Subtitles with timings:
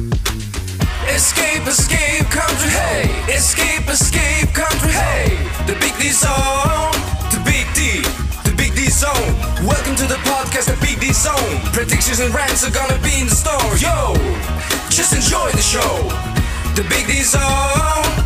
[0.00, 3.04] Escape, escape, country, hey!
[3.28, 5.36] Escape, escape, country, hey!
[5.66, 6.92] The Big D Zone,
[7.28, 8.00] the Big D,
[8.48, 9.12] the Big D Zone.
[9.66, 11.60] Welcome to the podcast, the Big D Zone.
[11.74, 14.14] Predictions and rants are gonna be in the store, yo!
[14.88, 16.08] Just enjoy the show,
[16.74, 18.19] the Big D Zone.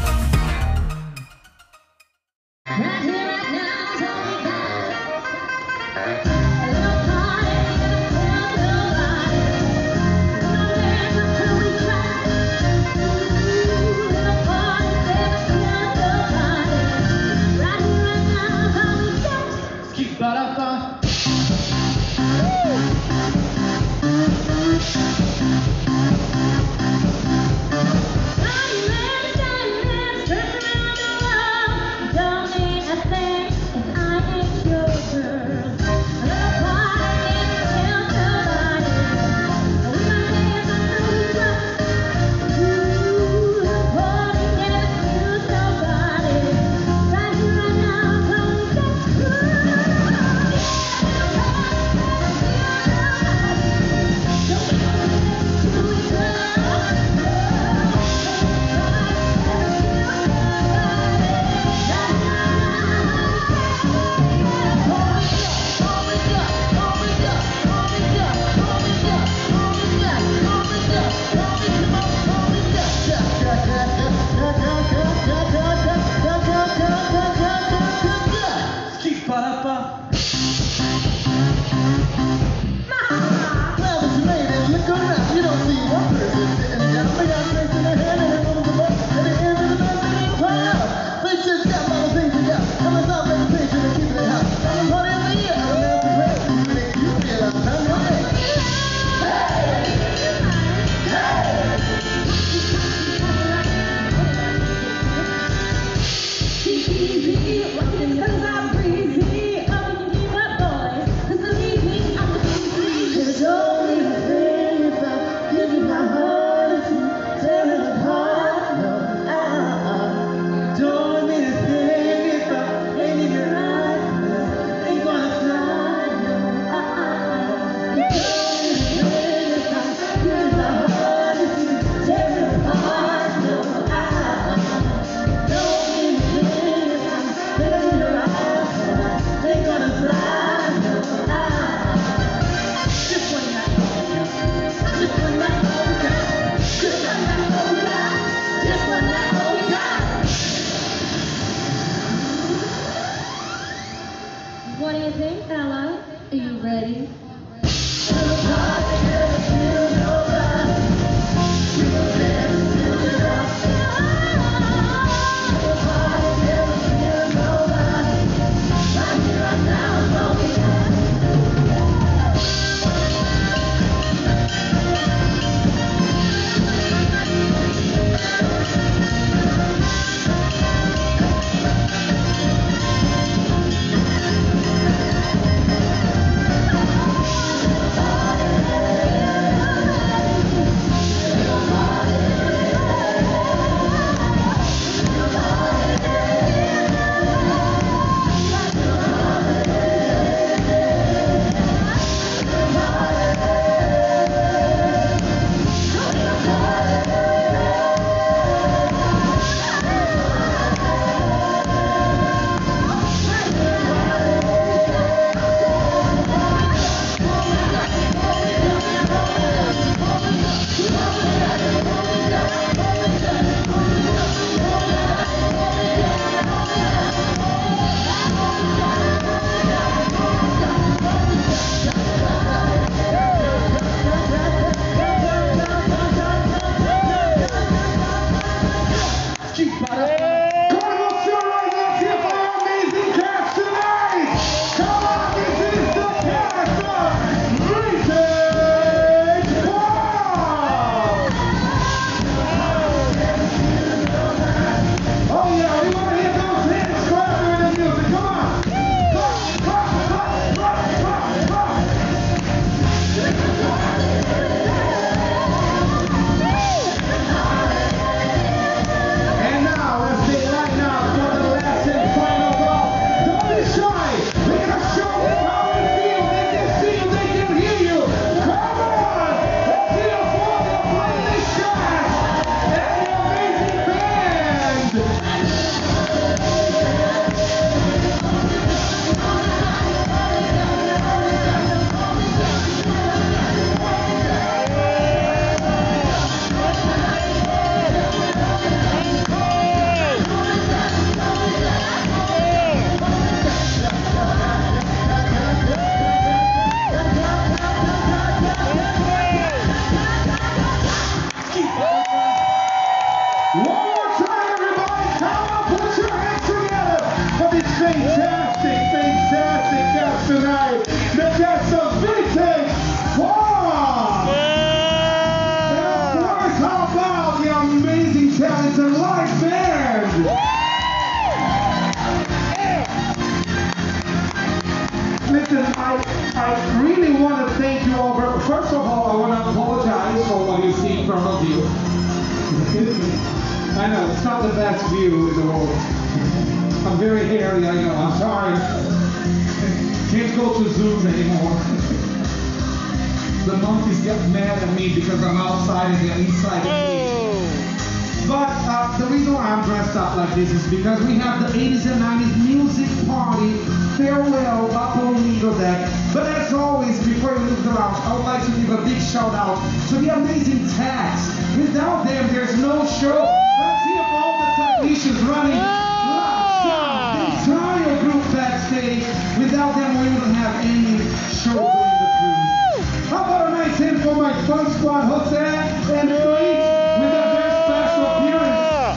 [370.71, 371.29] The.
[371.59, 373.25] Without them, there's no show.
[373.25, 375.59] Let's hear for all the technicians running.
[375.59, 379.05] The entire group backstage.
[379.39, 380.99] Without them, we wouldn't have any
[381.31, 383.11] show during the cruise.
[383.11, 386.65] How about a nice hand for my fun squad, Jose and Luis,
[386.99, 388.97] with a very special appearance.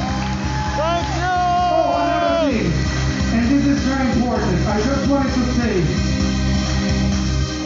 [0.78, 1.28] Thank you.
[1.28, 2.68] Oh, another thing,
[3.36, 4.58] and this is very important.
[4.68, 5.74] I just wanted to say,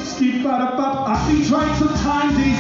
[0.04, 2.60] Steve Badapap, I've been trying to time this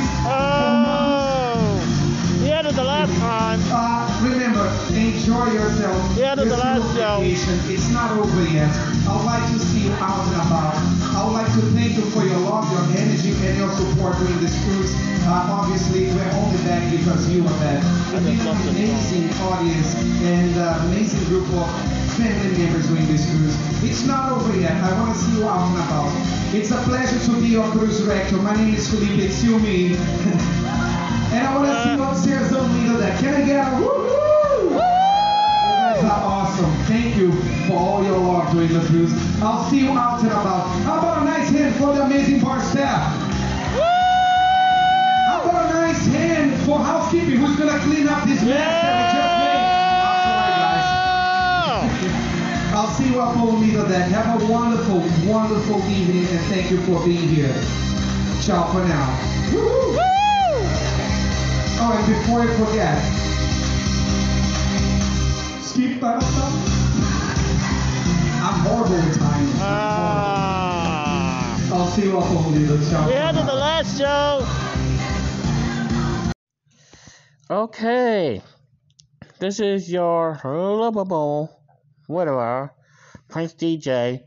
[5.47, 6.17] enjoy yourself.
[6.17, 7.19] Yeah, that's the last show.
[7.23, 8.69] It's not over yet.
[9.07, 10.75] I would like to see you out and about.
[11.15, 14.39] I would like to thank you for your love, your energy, and your support during
[14.39, 14.93] this cruise.
[15.25, 17.81] Uh, obviously, we're only back because you are back.
[18.13, 21.69] It's been an amazing audience and uh, amazing group of
[22.17, 23.57] family members during this cruise.
[23.83, 24.73] It's not over yet.
[24.83, 26.11] I want to see you out and about.
[26.53, 28.37] It's a pleasure to be your cruise director.
[28.37, 29.97] My name is Felipe Siumi.
[31.31, 33.17] And I want to see you upstairs on Lido Deck.
[33.19, 34.00] Can I get a woohoo?
[36.51, 36.85] You guys are awesome.
[36.85, 37.31] Thank you
[37.67, 39.13] for all your love during the cruise.
[39.41, 40.67] I'll see you out and about.
[40.83, 43.13] How about a nice hand for the amazing bar staff?
[45.27, 49.03] How about a nice hand for housekeeping who's gonna clean up this mess that we
[49.15, 49.63] just made?
[50.03, 50.53] I'm sorry,
[51.87, 52.73] guys.
[52.73, 54.09] I'll see you up on Lido Deck.
[54.09, 54.99] Have a wonderful,
[55.29, 57.53] wonderful evening and thank you for being here.
[58.41, 59.09] Ciao for now.
[59.53, 59.99] Woo-hoo.
[61.83, 62.97] Oh, and before I forget,
[65.71, 66.53] skip that stuff.
[68.43, 69.47] I'm horrible with time.
[69.59, 70.91] Ah.
[71.73, 73.07] I'll see you up on the show.
[73.07, 74.45] We had it the last show.
[77.49, 78.41] Okay.
[79.39, 81.61] This is your lovable,
[82.07, 82.73] whatever,
[83.29, 84.23] Prince DJ,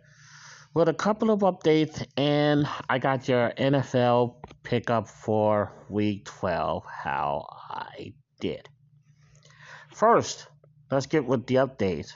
[0.73, 7.47] with a couple of updates, and I got your NFL pickup for week 12, how
[7.70, 8.69] I did.
[9.92, 10.49] First,
[10.95, 12.13] let's get with the update.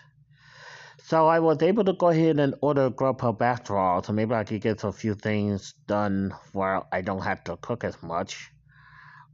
[1.02, 4.44] So I was able to go ahead and order Grubhub after all, so maybe I
[4.44, 8.52] could get a few things done where I don't have to cook as much.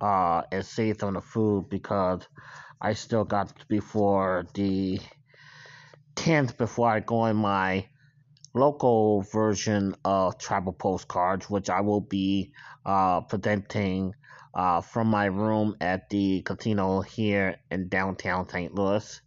[0.01, 2.27] Uh, and save on the food because
[2.81, 5.01] I still got before the
[6.17, 7.87] 10th before I go in my
[8.55, 12.53] local version of travel postcards, which I will be
[12.87, 14.15] uh, presenting
[14.55, 18.75] uh, from my room at the casino here in downtown St.
[18.75, 19.21] Louis.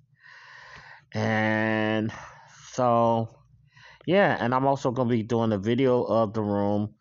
[1.14, 2.12] And
[2.74, 3.30] so,
[4.06, 6.96] yeah, and I'm also going to be doing a video of the room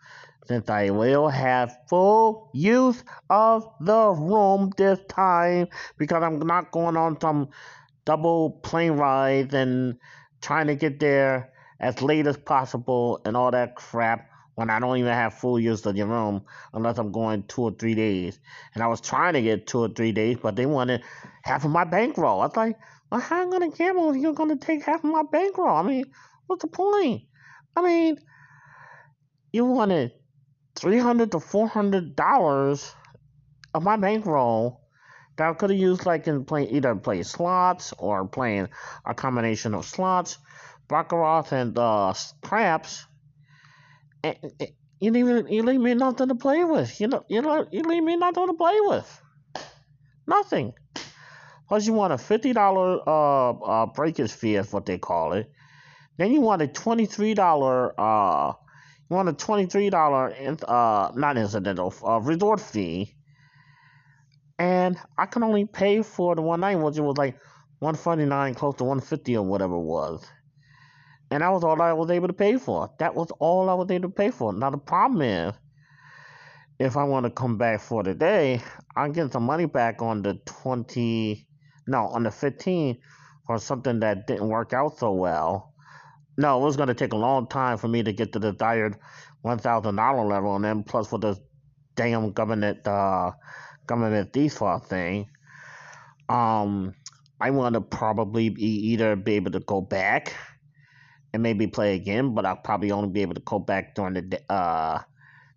[0.47, 6.97] since I will have full use of the room this time because I'm not going
[6.97, 7.49] on some
[8.05, 9.99] double plane rides and
[10.41, 14.97] trying to get there as late as possible and all that crap when I don't
[14.97, 18.39] even have full use of the room unless I'm going two or three days.
[18.75, 21.03] And I was trying to get two or three days, but they wanted
[21.43, 22.41] half of my bankroll.
[22.41, 22.79] I was like,
[23.11, 25.23] well, how am I going to gamble if you're going to take half of my
[25.31, 25.77] bankroll?
[25.77, 26.05] I mean,
[26.47, 27.23] what's the point?
[27.77, 28.19] I mean,
[29.53, 30.13] you wanted
[30.75, 32.93] three hundred to four hundred dollars
[33.75, 34.81] of my bankroll
[35.37, 38.69] that I could have used like in playing either playing slots or playing
[39.05, 40.39] a combination of slots,
[40.89, 43.07] baccarat and uh, craps.
[44.25, 47.01] And, and you leave you leave me nothing to play with.
[47.01, 49.23] You know, you know, you leave me nothing to play with.
[50.27, 50.73] Nothing.
[51.69, 55.51] Plus, you want a fifty dollar uh, uh breakage fee, is what they call it.
[56.17, 58.53] Then you want a twenty three dollar uh
[59.09, 60.35] you want a twenty-three dollar
[60.67, 63.15] uh not incidental uh, resort fee,
[64.59, 67.39] and I can only pay for the one night, which was like
[67.79, 70.25] one forty-nine, close to one fifty or whatever it was,
[71.31, 72.91] and that was all I was able to pay for.
[72.99, 74.53] That was all I was able to pay for.
[74.53, 75.55] Now the problem is,
[76.79, 78.61] if I want to come back for the day,
[78.97, 81.47] I'm getting some money back on the twenty,
[81.87, 82.99] no, on the fifteen,
[83.47, 85.73] for something that didn't work out so well.
[86.37, 88.53] No, it was going to take a long time for me to get to the
[88.53, 88.97] desired
[89.43, 91.37] one thousand dollar level, and then plus for the
[91.95, 93.33] damn government uh,
[93.87, 95.29] government default thing.
[96.29, 96.95] Um,
[97.41, 100.35] I want to probably be either be able to go back
[101.33, 104.23] and maybe play again, but I'll probably only be able to go back during the
[104.23, 105.01] day, uh,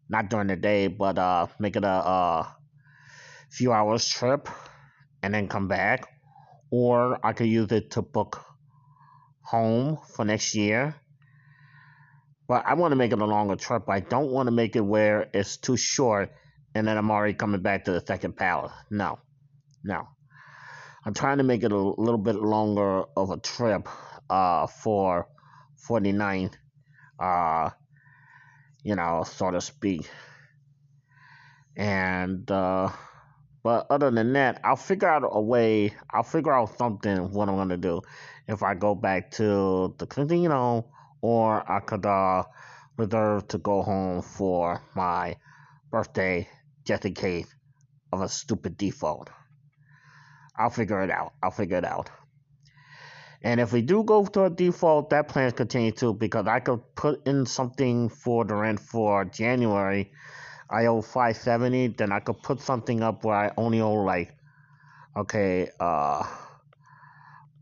[0.10, 2.48] not during the day, but uh, make it a uh,
[3.50, 4.50] few hours trip
[5.24, 6.08] and then come back,
[6.72, 8.44] or I could use it to book
[9.42, 10.96] home for next year.
[12.48, 13.90] But I want to make it a longer trip.
[13.90, 16.32] I don't want to make it where it's too short
[16.76, 18.72] and then I'm already coming back to the second palace.
[18.90, 19.20] No,
[19.84, 20.08] no.
[21.06, 23.88] I'm trying to make it a little bit longer of a trip
[24.30, 25.28] uh, for
[25.88, 26.52] 49,
[27.20, 27.70] uh,
[28.84, 30.10] you know, so to speak.
[31.76, 32.90] And, uh,
[33.70, 37.70] but other than that, I'll figure out a way, I'll figure out something what I'm
[37.70, 38.02] to do.
[38.48, 40.88] If I go back to the casino
[41.22, 42.46] or I could uh,
[42.98, 45.36] reserve to go home for my
[45.92, 46.50] birthday
[46.84, 47.46] just in case
[48.12, 49.30] of a stupid default.
[50.58, 51.34] I'll figure it out.
[51.44, 52.10] I'll figure it out.
[53.44, 56.82] And if we do go to a default, that plan continues too because I could
[56.96, 60.12] put in something for the rent for January.
[60.70, 64.36] I owe 570, then I could put something up where I only owe like
[65.16, 66.24] okay, uh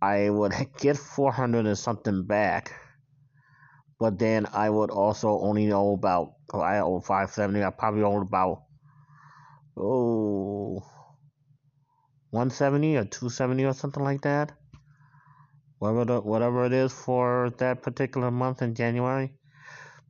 [0.02, 2.74] I would get 400 and something back.
[4.00, 7.64] But then I would also only owe about I owe 570.
[7.64, 8.64] I probably owe about
[9.78, 10.84] oh
[12.32, 14.52] 170 or 270 or something like that
[15.80, 19.34] whatever the, whatever it is for that particular month in January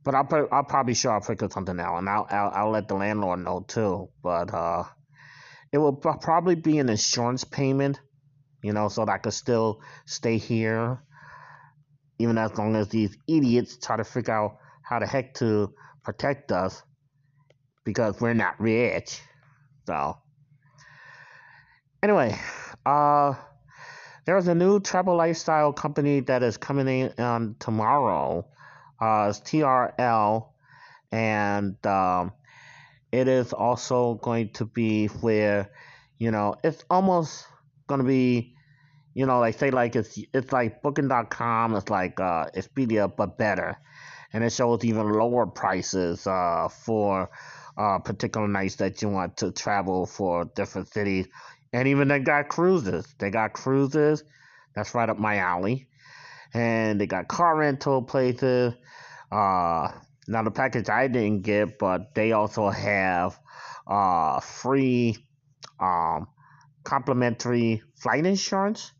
[0.08, 2.88] but I'll put, I'll probably sure I'll figure something out and I'll, I'll I'll let
[2.88, 4.84] the landlord know too but uh
[5.70, 8.00] it will probably be an insurance payment
[8.62, 11.02] you know so that I could still stay here
[12.18, 16.52] even as long as these idiots try to figure out how the heck to protect
[16.52, 16.82] us
[17.84, 19.20] because we're not rich
[19.88, 20.18] so,
[22.02, 22.38] anyway,
[22.84, 23.32] uh,
[24.26, 28.46] there's a new travel lifestyle company that is coming in on tomorrow.
[29.00, 30.54] Uh, it's TRL,
[31.12, 32.32] and um,
[33.12, 35.70] it is also going to be where,
[36.18, 37.46] you know, it's almost
[37.86, 38.54] going to be,
[39.14, 43.78] you know, like say like it's it's like Booking.com, it's like uh, Expedia but better,
[44.32, 47.30] and it shows even lower prices uh, for
[47.78, 51.26] uh, particular nights that you want to travel for different cities.
[51.72, 53.14] And even they got cruises.
[53.18, 54.24] They got cruises.
[54.74, 55.87] That's right up my alley.
[56.54, 58.74] And they got car rental places.
[59.30, 59.88] Uh,
[60.26, 63.38] now the package I didn't get, but they also have
[63.86, 65.16] uh, free
[65.80, 66.28] um,
[66.84, 68.92] complimentary flight insurance.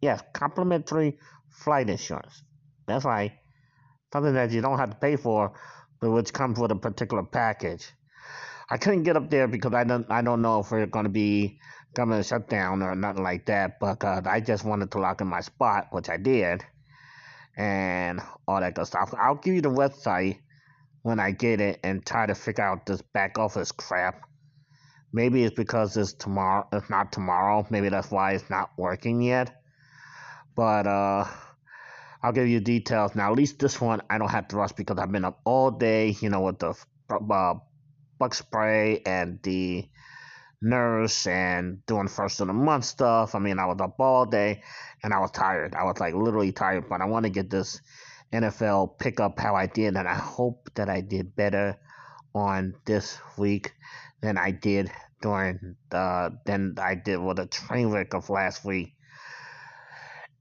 [0.00, 1.18] Yes, complimentary
[1.50, 2.42] flight insurance.
[2.86, 3.32] That's right.
[4.12, 5.52] Something that you don't have to pay for,
[6.00, 7.90] but which comes with a particular package.
[8.70, 11.58] I couldn't get up there because I don't I don't know if we're to be
[11.94, 13.80] government shutdown or nothing like that.
[13.80, 16.64] But uh, I just wanted to lock in my spot, which I did,
[17.58, 19.12] and all that good stuff.
[19.18, 20.38] I'll give you the website
[21.02, 24.22] when I get it and try to figure out this back office crap.
[25.12, 26.68] Maybe it's because it's tomorrow.
[26.72, 27.66] It's not tomorrow.
[27.68, 29.60] Maybe that's why it's not working yet.
[30.54, 31.26] But uh,
[32.22, 33.32] I'll give you details now.
[33.32, 36.14] At least this one I don't have to rush because I've been up all day.
[36.20, 36.74] You know, with the
[37.10, 37.54] uh,
[38.18, 39.88] bug spray and the
[40.60, 43.34] nurse and doing first of the month stuff.
[43.34, 44.62] I mean, I was up all day
[45.02, 45.74] and I was tired.
[45.74, 47.80] I was like literally tired, but I want to get this
[48.32, 51.78] NFL pick up how I did, and I hope that I did better
[52.34, 53.72] on this week
[54.20, 54.90] than I did
[55.22, 58.94] during the than I did with the train wreck of last week.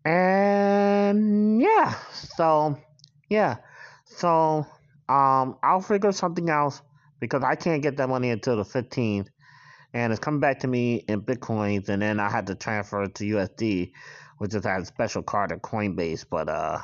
[0.03, 2.77] And yeah, so
[3.29, 3.57] yeah,
[4.05, 4.65] so
[5.09, 6.81] um, I'll figure something else
[7.19, 9.27] because I can't get that money until the 15th,
[9.93, 13.15] and it's coming back to me in bitcoins, and then I had to transfer it
[13.15, 13.91] to USD,
[14.37, 16.25] which is a special card at Coinbase.
[16.29, 16.79] But uh,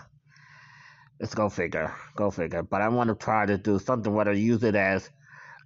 [1.20, 2.64] let's go figure, go figure.
[2.64, 5.10] But I want to try to do something whether use it as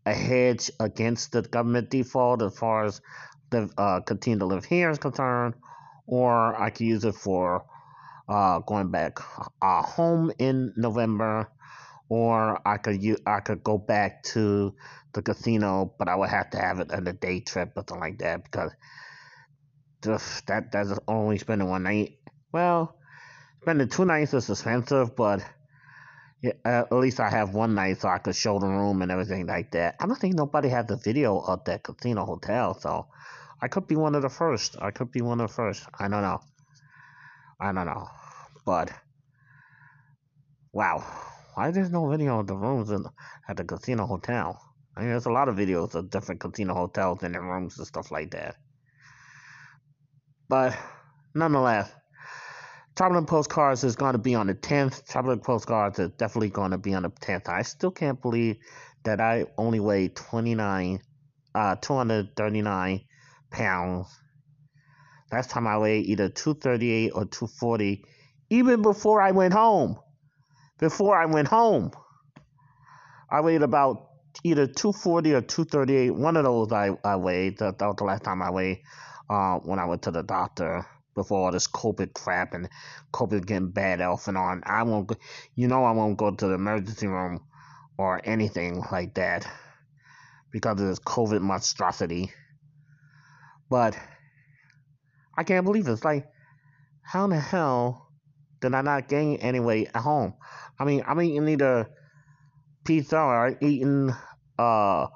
[0.06, 3.02] a hedge against the government default as far as
[3.50, 5.54] the uh, continue to live here is concerned,
[6.06, 7.66] or I can use it for
[8.28, 9.20] uh, going back
[9.62, 11.50] uh, home in November
[12.10, 14.74] or I could u- I could go back to
[15.14, 18.00] the casino, but I would have to have it on a day trip or something
[18.00, 18.72] like that because
[20.04, 22.20] just that that's only spending one night.
[22.52, 22.96] Well,
[23.62, 25.44] spending two nights is expensive, but
[26.42, 29.48] yeah, at least I have one night so I could show the room and everything
[29.48, 29.96] like that.
[30.00, 33.08] I don't think nobody has a video of that casino hotel, so
[33.62, 34.78] I could be one of the first.
[34.80, 35.84] I could be one of the first.
[36.00, 36.40] I don't know.
[37.60, 38.08] I don't know,
[38.66, 38.92] but
[40.72, 41.04] wow
[41.58, 43.04] why there's no video of the rooms in,
[43.50, 44.62] at the casino hotel?
[44.96, 47.88] I mean, there's a lot of videos of different casino hotels and their rooms and
[47.88, 48.58] stuff like that.
[50.48, 50.78] But
[51.34, 51.92] nonetheless,
[52.96, 55.08] traveling postcards is going to be on the 10th.
[55.08, 57.50] Traveling postcards is definitely going to be on the 10th.
[57.50, 58.58] I still can't believe
[59.04, 61.02] that I only weigh 29,
[61.56, 63.02] uh, 239
[63.50, 64.16] pounds.
[65.32, 68.06] Last time I weighed either 238 or 240,
[68.52, 69.98] even before I went home.
[70.80, 71.92] Before I went home,
[73.30, 74.10] I weighed about
[74.44, 76.12] either 240 or 238.
[76.12, 77.58] One of those I, I weighed.
[77.58, 78.84] That, was the last time I weighed
[79.30, 82.70] uh, when I went to the doctor before all this COVID crap and
[83.12, 84.62] COVID getting bad off and on.
[84.66, 85.16] I won't, go,
[85.56, 87.44] you know, I won't go to the emergency room
[87.98, 89.48] or anything like that
[90.52, 92.32] because of this COVID monstrosity.
[93.70, 93.98] But
[95.36, 95.92] I can't believe it.
[95.92, 96.28] It's like,
[97.02, 98.07] how in the hell
[98.62, 100.34] did I not gain any weight at home?
[100.80, 101.90] I mean, I'm eating either
[102.84, 104.14] pizza or eating,
[104.58, 105.08] uh,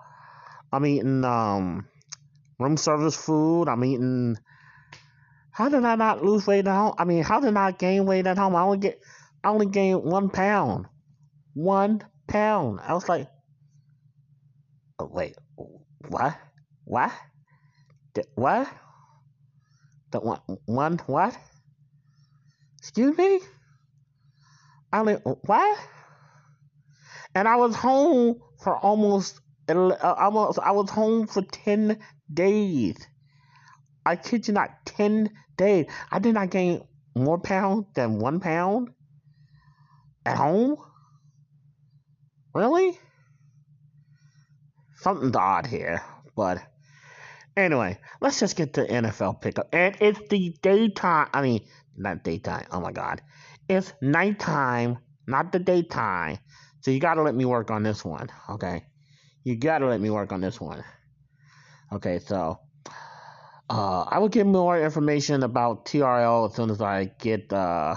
[0.72, 1.88] I'm eating, um,
[2.60, 3.68] room service food.
[3.68, 4.38] I'm eating,
[5.52, 6.94] how did I not lose weight at home?
[6.98, 8.56] I mean, how did I gain weight at home?
[8.56, 9.02] I only get,
[9.44, 10.86] I only gained one pound.
[11.54, 12.80] One pound.
[12.82, 13.28] I was like,
[15.00, 15.36] oh, wait,
[16.08, 16.38] what?
[16.86, 17.12] What?
[18.36, 18.68] What?
[20.12, 21.38] The one, one what?
[22.82, 23.40] Excuse me?
[24.92, 25.80] I only, what?
[27.36, 29.40] And I was home for almost,
[29.70, 32.00] uh, almost, I was home for 10
[32.34, 32.98] days.
[34.04, 35.86] I kid you not, 10 days.
[36.12, 36.82] I did not gain
[37.16, 38.90] more pounds than one pound
[40.26, 40.78] at home.
[42.56, 42.98] Really?
[44.96, 46.02] Something's odd here,
[46.36, 46.64] but
[47.56, 49.70] anyway, let's just get to NFL pickup.
[49.72, 51.62] And it's the daytime, I mean,
[51.98, 53.22] not daytime, oh my god.
[53.68, 56.40] It's nighttime, not the daytime.
[56.82, 58.84] So you gotta let me work on this one, okay?
[59.44, 60.84] You gotta let me work on this one.
[61.94, 62.60] Okay, so
[63.70, 67.96] uh, I will get more information about TRL as soon as I get uh,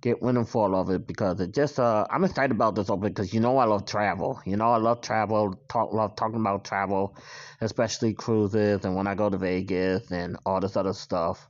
[0.00, 3.12] get wind and fall of it because it just uh, I'm excited about this opening
[3.12, 4.40] because you know I love travel.
[4.46, 5.54] You know I love travel.
[5.68, 7.16] Talk love talking about travel,
[7.60, 11.48] especially cruises and when I go to Vegas and all this other stuff.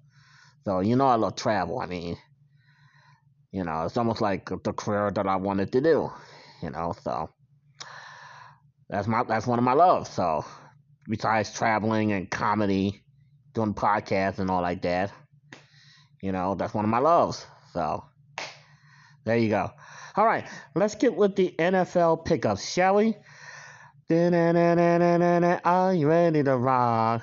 [0.68, 1.80] So you know I love travel.
[1.80, 2.18] I mean,
[3.52, 6.12] you know it's almost like the career that I wanted to do.
[6.62, 7.30] You know, so
[8.90, 10.10] that's my that's one of my loves.
[10.10, 10.44] So
[11.08, 13.02] besides traveling and comedy,
[13.54, 15.10] doing podcasts and all like that,
[16.20, 17.46] you know that's one of my loves.
[17.72, 18.04] So.
[19.24, 19.70] There you go.
[20.16, 23.14] All right, let's get with the NFL pickups, shall we?
[24.10, 27.22] Are you ready to rock?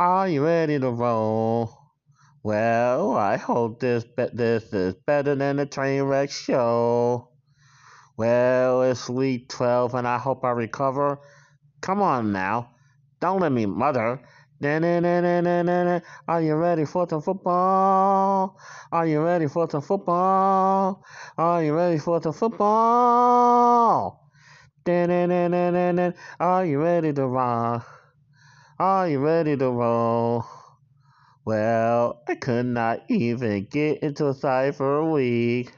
[0.00, 1.77] Are you ready to roll?
[2.42, 7.28] Well, I hope this be- this is better than the train wreck show.
[8.16, 11.18] Well, it's week 12 and I hope I recover.
[11.80, 12.70] Come on now.
[13.20, 14.20] Don't let me mother.
[16.28, 18.58] Are you ready for some football?
[18.92, 21.04] Are you ready for some football?
[21.38, 22.68] Are you ready for some football?
[26.40, 27.86] Are you ready to rock?
[28.80, 30.57] Are you ready to roll?
[31.48, 35.72] Well, I could not even get into a side for a week.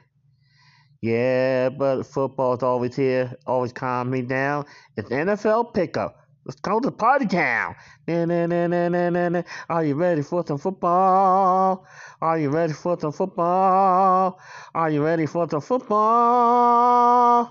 [1.01, 4.65] Yeah, but football's always here, always calm me down.
[4.97, 6.17] It's NFL pickup.
[6.45, 7.77] Let's go to Party Town.
[8.09, 11.87] Are you ready for some football?
[12.21, 14.41] Are you ready for some football?
[14.75, 17.49] Are you ready for some football?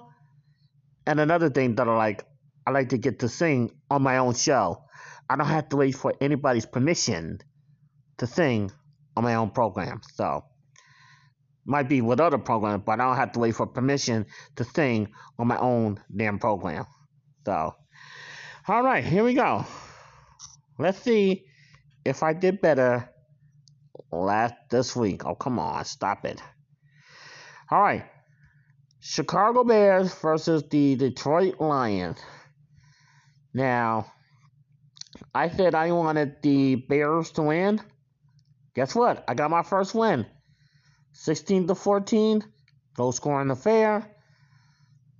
[1.07, 2.25] And another thing that I like,
[2.67, 4.83] I like to get to sing on my own show.
[5.29, 7.39] I don't have to wait for anybody's permission
[8.19, 8.71] to sing
[9.17, 10.01] on my own program.
[10.13, 10.45] So,
[11.65, 15.09] might be with other programs, but I don't have to wait for permission to sing
[15.37, 16.85] on my own damn program.
[17.45, 17.75] So,
[18.67, 19.65] all right, here we go.
[20.77, 21.45] Let's see
[22.05, 23.09] if I did better
[24.11, 25.25] last this week.
[25.25, 26.41] Oh, come on, stop it.
[27.71, 28.05] All right.
[29.01, 32.17] Chicago Bears versus the Detroit Lions.
[33.53, 34.11] Now,
[35.33, 37.79] I said I wanted the Bears to win.
[38.75, 39.23] Guess what?
[39.27, 40.25] I got my first win.
[41.13, 42.43] 16 to 14.
[42.97, 44.05] Low scoring affair.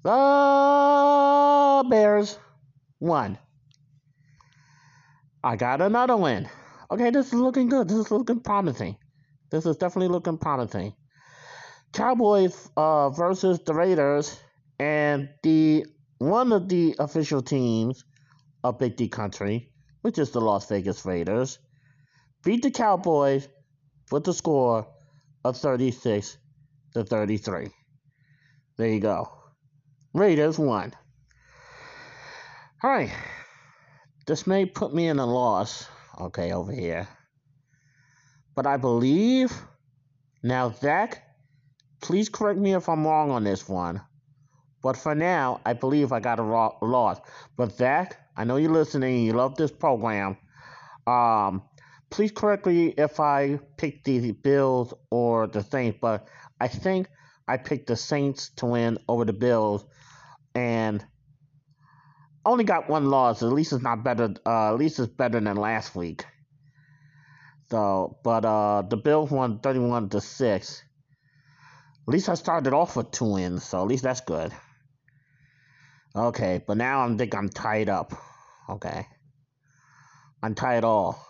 [0.04, 2.38] The Bears
[3.00, 3.38] won.
[5.44, 6.50] I got another win.
[6.92, 7.88] Okay, this is looking good.
[7.88, 8.98] This is looking promising.
[9.52, 10.94] This is definitely looking promising.
[11.94, 14.40] Cowboys uh, versus the Raiders,
[14.80, 15.86] and the
[16.20, 18.04] one of the official teams
[18.64, 21.60] of Big D Country, which is the Las Vegas Raiders,
[22.44, 23.48] beat the Cowboys
[24.12, 24.88] with the score
[25.44, 26.38] of 36
[26.94, 27.70] to 33.
[28.78, 29.30] There you go.
[30.14, 30.94] Raiders won.
[32.82, 33.12] All right.
[34.26, 35.88] This may put me in a loss,
[36.20, 37.08] okay, over here.
[38.56, 39.52] But I believe.
[40.42, 41.24] Now, Zach,
[42.02, 44.02] please correct me if I'm wrong on this one.
[44.82, 47.20] But for now, I believe I got a loss.
[47.58, 49.26] But Zach, I know you're listening.
[49.26, 50.38] You love this program.
[51.06, 51.64] Um,
[52.10, 56.28] please correct me if I picked the Bills or the Saints, but
[56.60, 57.08] I think
[57.48, 59.86] I picked the Saints to win over the Bills,
[60.56, 61.04] and
[62.46, 63.44] only got one loss.
[63.44, 64.34] At least it's not better.
[64.46, 66.26] Uh, at least it's better than last week.
[67.70, 70.84] So, but uh, the Bills won thirty-one to six.
[72.08, 74.52] At least I started off with two wins, so at least that's good.
[76.16, 78.14] Okay, but now I think I'm tied up.
[78.68, 79.06] Okay.
[80.42, 81.24] I'm tied all.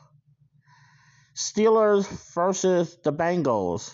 [1.39, 3.93] Steelers versus the Bengals.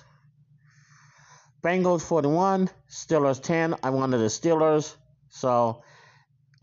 [1.63, 3.75] Bengals 41, Steelers 10.
[3.83, 4.95] I wanted the Steelers.
[5.29, 5.83] So,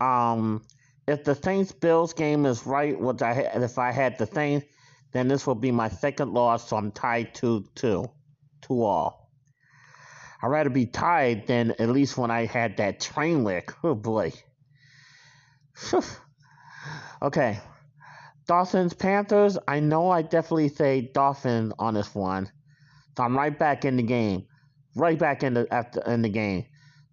[0.01, 0.61] um,
[1.07, 4.65] if the Saints Bills game is right, which I if I had the Saints,
[5.13, 6.67] then this will be my second loss.
[6.67, 8.09] So I'm tied to two,
[8.61, 9.31] two all.
[10.41, 13.73] I'd rather be tied than at least when I had that train wreck.
[13.85, 14.33] Oh boy.
[17.21, 17.59] okay.
[18.47, 19.57] Dolphins Panthers.
[19.67, 22.51] I know I definitely say Dolphins on this one.
[23.15, 24.47] So I'm right back in the game.
[24.95, 26.65] Right back in the after in the game.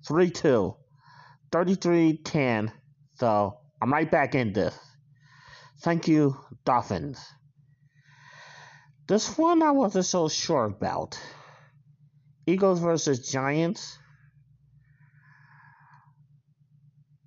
[0.09, 0.77] 3-2.
[1.53, 2.73] 33-10.
[3.15, 4.77] So I'm right back in this.
[5.83, 7.25] Thank you, Dolphins.
[9.09, 11.19] This one I wasn't so sure about.
[12.47, 13.99] Eagles versus Giants.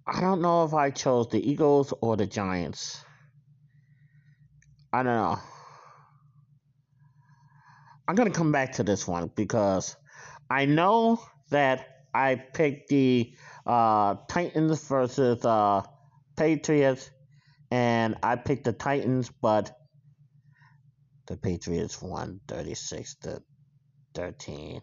[0.05, 3.03] I don't know if I chose the Eagles or the Giants.
[4.93, 5.39] I don't know.
[8.08, 9.95] I'm going to come back to this one because
[10.51, 13.34] I know that I picked the
[13.65, 15.82] uh, Titans versus uh,
[16.38, 17.10] Patriots,
[17.71, 19.75] and I picked the Titans, but
[21.25, 23.41] the Patriots won 36 to
[24.13, 24.82] 13.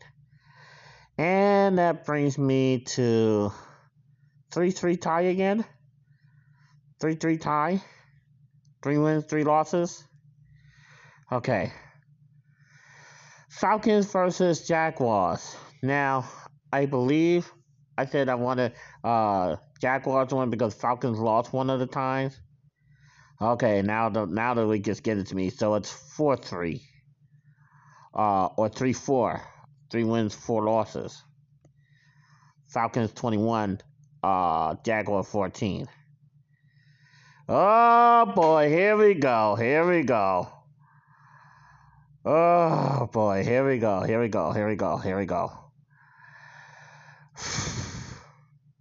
[1.18, 3.52] And that brings me to
[4.50, 5.64] 3 3 tie again.
[7.00, 7.82] 3 3 tie.
[8.82, 10.04] Three wins, three losses.
[11.30, 11.72] Okay.
[13.50, 15.56] Falcons versus Jaguars.
[15.82, 16.28] Now,
[16.72, 17.50] I believe
[17.98, 18.72] I said I wanted
[19.04, 22.40] uh Jaguars win because Falcons lost one of the times.
[23.40, 25.50] Okay, now the now the league just get it to me.
[25.50, 26.82] So it's four three.
[28.14, 29.42] Uh or three four.
[29.90, 31.22] Three wins, four losses.
[32.68, 33.80] Falcons 21,
[34.22, 35.88] uh, Jaguar 14.
[37.52, 40.48] Oh boy, here we go, here we go.
[42.24, 45.50] Oh boy, here we go, here we go, here we go, here we go.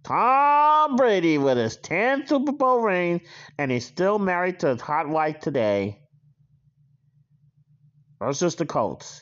[0.04, 3.22] Tom Brady with his 10 Super Bowl rings,
[3.58, 5.98] and he's still married to his hot wife today.
[8.20, 9.20] Versus the Colts.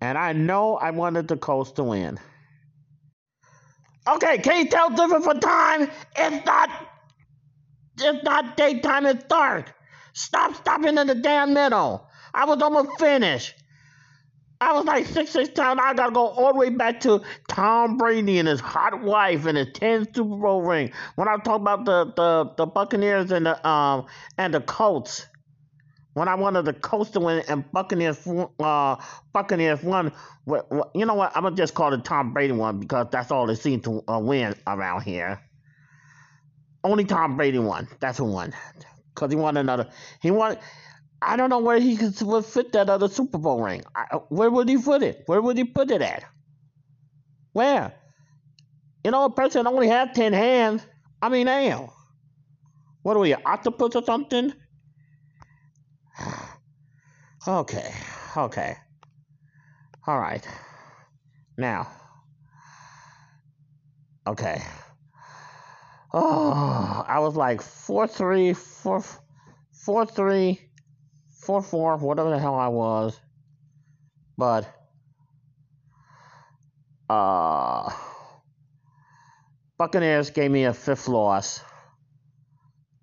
[0.00, 2.18] And I know I wanted the Colts to win.
[4.08, 5.90] Okay, can you tell different for time?
[6.16, 6.70] It's not
[7.98, 9.74] it's not daytime, it's dark.
[10.12, 12.08] Stop stopping in the damn middle.
[12.32, 13.54] I was almost finished.
[14.60, 15.78] I was like six six down.
[15.78, 19.58] I gotta go all the way back to Tom Brady and his hot wife and
[19.58, 20.92] his ten Super Bowl ring.
[21.16, 24.06] When I talk about the, the, the Buccaneers and the um
[24.38, 25.26] and the Colts,
[26.14, 28.26] when I wanted the Colts to win and Buccaneers
[28.58, 28.96] uh
[29.34, 30.12] Buccaneers won,
[30.46, 31.36] you know what?
[31.36, 34.18] I'm gonna just call it Tom Brady one because that's all they seem to uh,
[34.18, 35.45] win around here.
[36.86, 37.88] Only Tom Brady won.
[37.98, 38.54] That's who won.
[39.16, 39.88] Cause he won another.
[40.22, 40.56] He won.
[41.20, 43.82] I don't know where he could would fit that other Super Bowl ring.
[43.96, 45.24] I, uh, where would he put it?
[45.26, 46.22] Where would he put it at?
[47.52, 47.92] Where?
[49.02, 50.86] You know, a person only has ten hands.
[51.20, 51.88] I mean, damn.
[53.02, 54.52] What are we, octopus or something?
[57.48, 57.94] okay,
[58.36, 58.76] okay.
[60.06, 60.46] All right.
[61.58, 61.88] Now.
[64.24, 64.62] Okay.
[66.18, 69.04] Oh, I was like four three four
[69.84, 70.58] four three
[71.42, 73.20] four four whatever the hell I was,
[74.38, 74.66] but
[77.10, 77.92] uh,
[79.76, 81.60] Buccaneers gave me a fifth loss.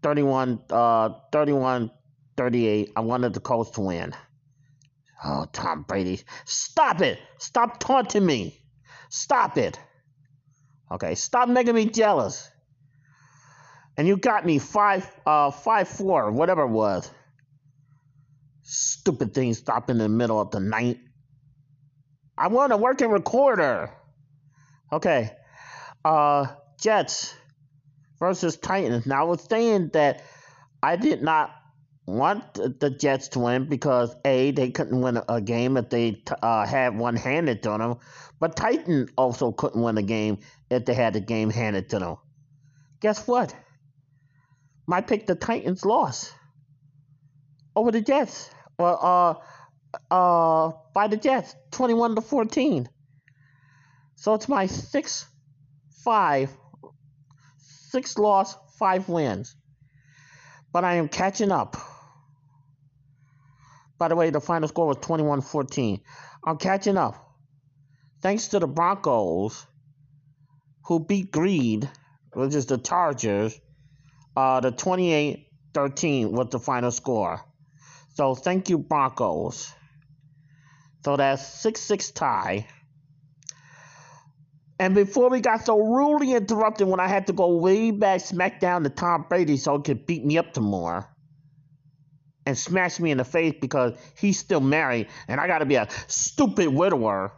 [0.01, 1.91] 31 uh 31
[2.35, 2.93] 38.
[2.95, 4.15] I wanted the Colts to win.
[5.23, 6.21] Oh, Tom Brady.
[6.45, 7.19] Stop it.
[7.37, 8.59] Stop taunting me.
[9.09, 9.79] Stop it.
[10.91, 12.49] Okay, stop making me jealous.
[13.97, 17.09] And you got me five uh five four, whatever it was.
[18.63, 20.99] Stupid thing stop in the middle of the night.
[22.37, 23.91] I want a working recorder.
[24.91, 25.31] Okay.
[26.03, 26.47] Uh
[26.79, 27.33] Jets
[28.19, 29.05] versus Titans.
[29.05, 30.23] Now I was saying that
[30.81, 31.51] I did not
[32.05, 36.65] want the Jets to win because a they couldn't win a game if they uh,
[36.65, 37.97] had one handed to them,
[38.39, 42.17] but Titan also couldn't win a game if they had the game handed to them.
[42.99, 43.55] Guess what?
[44.87, 46.33] My pick, the Titans lost.
[47.75, 48.51] over the Jets.
[48.79, 49.39] Well,
[50.11, 52.89] uh, uh, by the Jets, 21 to 14.
[54.15, 55.27] So it's my six,
[56.03, 56.51] five,
[57.91, 59.55] six loss, five wins.
[60.73, 61.77] But I am catching up.
[63.99, 66.01] By the way, the final score was 21 14.
[66.45, 67.15] I'm catching up.
[68.21, 69.65] Thanks to the Broncos,
[70.85, 71.89] who beat Greed,
[72.33, 73.59] which is the Chargers,
[74.35, 77.41] uh, the 28 13 was the final score.
[78.15, 79.73] So thank you, Broncos.
[81.03, 82.67] So that's 6 6 tie.
[84.79, 88.83] And before we got so rudely interrupted when I had to go way back SmackDown
[88.83, 91.07] to Tom Brady so he could beat me up some more
[92.45, 95.87] and smash me in the face because he's still married and I gotta be a
[96.07, 97.31] stupid widower.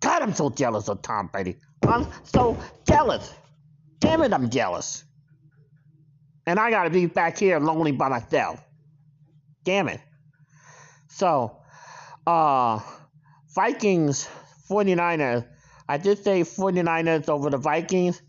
[0.00, 1.56] God, I'm so jealous of Tom Brady.
[1.86, 3.32] I'm so jealous.
[4.00, 5.04] Damn it, I'm jealous.
[6.46, 8.62] And I gotta be back here lonely by myself.
[9.64, 10.00] Damn it.
[11.08, 11.58] So,
[12.26, 12.80] uh,
[13.54, 14.28] Vikings,
[14.68, 15.46] 49ers.
[15.88, 18.20] I did say 49ers over the Vikings.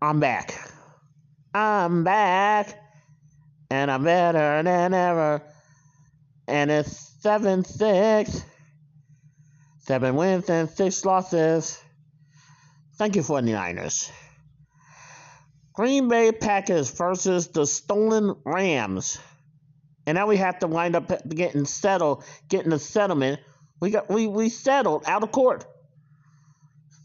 [0.00, 0.54] I'm back.
[1.54, 2.78] I'm back.
[3.70, 5.42] And I'm better than ever.
[6.46, 8.44] And it's 7 6.
[9.88, 11.82] Seven wins and six losses.
[12.98, 14.10] Thank you, 49ers.
[15.78, 19.16] Green Bay Packers versus the Stolen Rams.
[20.08, 23.38] And now we have to wind up getting settled, getting a settlement.
[23.80, 25.64] We got we, we settled out of court.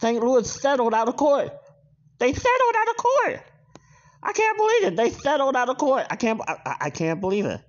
[0.01, 0.19] St.
[0.19, 1.51] Louis settled out of court.
[2.17, 3.43] They settled out of court.
[4.23, 4.95] I can't believe it.
[4.95, 6.07] They settled out of court.
[6.09, 7.61] I can't I, I can't believe it.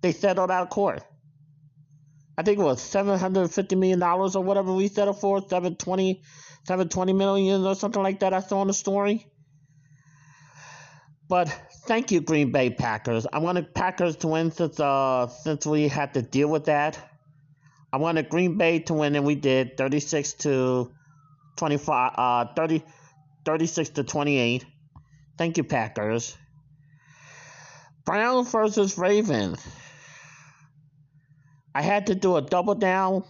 [0.00, 1.02] They settled out of court.
[2.38, 6.22] I think it was seven hundred fifty million dollars or whatever we settled for, 720,
[6.64, 8.32] 720 million or something like that.
[8.32, 9.26] I saw in the story.
[11.32, 11.48] But
[11.86, 13.26] thank you, Green Bay Packers.
[13.32, 16.98] I wanted Packers to win since uh since we had to deal with that.
[17.90, 20.92] I wanted Green Bay to win, and we did, thirty six to
[21.56, 22.82] twenty five, uh 30,
[23.46, 24.66] 36 to twenty eight.
[25.38, 26.36] Thank you, Packers.
[28.04, 29.66] Browns versus Ravens.
[31.74, 33.24] I had to do a double down.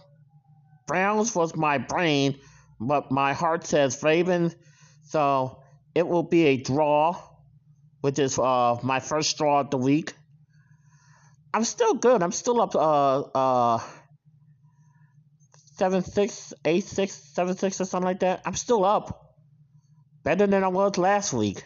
[0.87, 2.37] Browns was my brain,
[2.81, 4.57] but my heart says Ravens.
[5.05, 5.63] So
[5.95, 7.17] it will be a draw,
[8.03, 10.13] which is uh, my first draw of the week.
[11.53, 12.21] I'm still good.
[12.21, 13.79] I'm still up uh uh
[15.77, 18.41] seven six, eight six, seven six or something like that.
[18.45, 19.35] I'm still up.
[20.21, 21.63] Better than I was last week.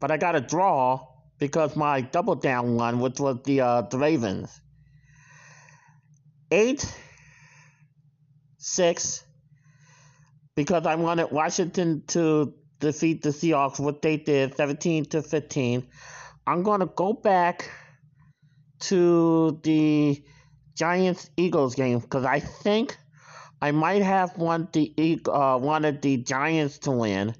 [0.00, 1.06] But I got a draw
[1.38, 4.60] because my double down one, which was the uh, the Ravens
[6.50, 6.84] eight,
[8.58, 9.22] six,
[10.56, 15.86] because I wanted Washington to defeat the Seahawks, what they did, 17 to 15.
[16.46, 17.70] I'm going to go back
[18.80, 20.22] to the
[20.74, 22.96] Giants Eagles game because I think
[23.60, 24.92] I might have want the
[25.28, 27.34] uh, wanted the Giants to win.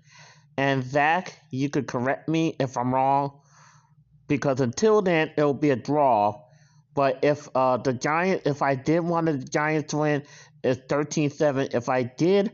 [0.56, 3.40] And Zach, you could correct me if I'm wrong,
[4.28, 6.40] because until then it'll be a draw.
[6.94, 10.22] But if uh, the Giants, if I did want the Giants to win,
[10.62, 11.74] it's 13-7.
[11.74, 12.52] If I did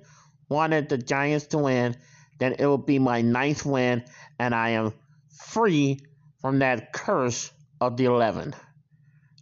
[0.49, 1.97] wanted the Giants to win,
[2.39, 4.05] then it will be my ninth win,
[4.39, 4.93] and I am
[5.31, 6.01] free
[6.41, 8.55] from that curse of the 11,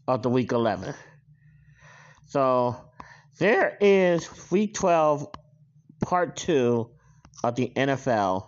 [0.09, 0.95] of the week 11.
[2.27, 2.77] So
[3.39, 5.29] there is week 12,
[6.03, 6.91] part two
[7.45, 8.47] of the NFL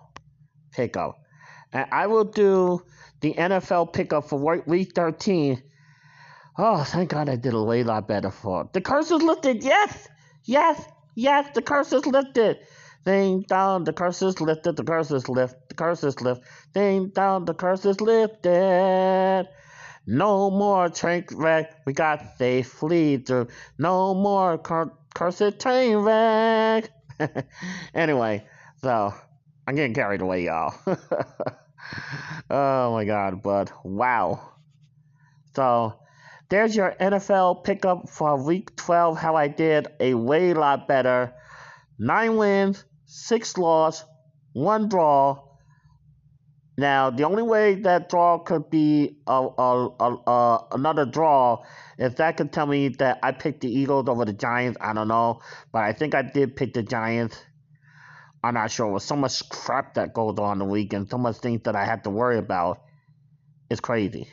[0.72, 1.18] pickup.
[1.72, 2.82] And I will do
[3.20, 5.62] the NFL pickup for week 13
[6.60, 8.72] Oh, thank God I did a way lot better for it.
[8.72, 9.62] The curse is lifted.
[9.62, 10.08] Yes,
[10.44, 10.82] yes,
[11.14, 11.48] yes.
[11.54, 12.58] The curse is lifted.
[13.08, 14.76] Ding down, the curse is lifted.
[14.76, 15.58] The curse is lifted.
[15.70, 16.44] The curse is lifted.
[16.74, 19.48] Ding down, the curse is lifted.
[20.06, 21.72] No more train wreck.
[21.86, 23.48] We got safely through.
[23.78, 26.90] No more cur- cursed train wreck.
[27.94, 28.46] anyway,
[28.82, 29.14] so
[29.66, 30.74] I'm getting carried away, y'all.
[32.50, 34.52] oh my God, but wow.
[35.54, 35.94] So
[36.50, 39.16] there's your NFL pickup for week 12.
[39.16, 41.32] How I did a way lot better.
[41.98, 44.04] Nine wins, six loss,
[44.52, 45.42] one draw.
[46.76, 51.64] Now, the only way that draw could be a, a, a, a, another draw
[51.98, 54.78] is that could tell me that I picked the Eagles over the Giants.
[54.80, 55.40] I don't know.
[55.72, 57.36] But I think I did pick the Giants.
[58.44, 58.92] I'm not sure.
[58.92, 61.84] With so much crap that goes on the week and so much things that I
[61.84, 62.82] had to worry about,
[63.68, 64.28] it's crazy.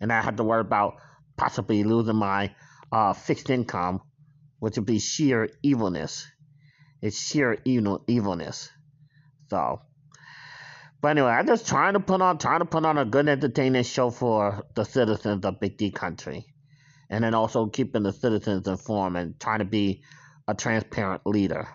[0.00, 0.94] And I had to worry about
[1.36, 2.54] possibly losing my
[2.92, 4.00] uh, fixed income,
[4.60, 6.28] which would be sheer evilness.
[7.04, 8.70] It's sheer evil, evilness.
[9.50, 9.82] So,
[11.02, 13.84] but anyway, I'm just trying to put on trying to put on a good entertainment
[13.84, 16.46] show for the citizens of Big D country,
[17.10, 20.02] and then also keeping the citizens informed and trying to be
[20.48, 21.68] a transparent leader.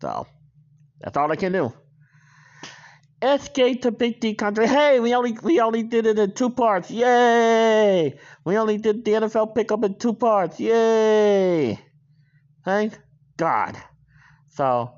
[0.00, 0.26] So,
[1.00, 1.72] that's all I can do.
[3.22, 4.66] Escape to Big D country.
[4.66, 6.90] Hey, we only we only did it in two parts.
[6.90, 8.18] Yay!
[8.44, 10.58] We only did the NFL pickup in two parts.
[10.58, 11.78] Yay!
[12.64, 12.98] Thank
[13.36, 13.80] God.
[14.56, 14.92] So,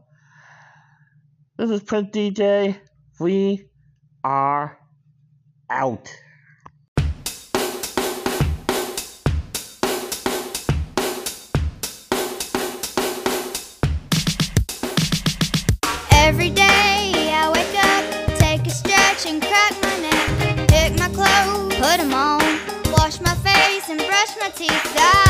[1.57, 2.79] this is Prince DJ.
[3.19, 3.71] We
[4.23, 4.79] are
[5.71, 6.15] out.
[16.13, 21.75] Every day I wake up, take a stretch and crack my neck, pick my clothes,
[21.77, 22.43] put them on,
[22.93, 24.97] wash my face and brush my teeth.
[24.99, 25.26] I